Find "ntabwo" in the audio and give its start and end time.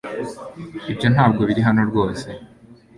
1.13-1.41